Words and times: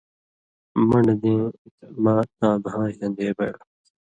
من٘ڈہۡ 0.87 1.17
دېں 1.21 1.41
مہ 2.03 2.13
تاں 2.37 2.55
بھاں 2.63 2.87
شن٘دے 2.95 3.27
بَیلوۡ۔ 3.37 3.65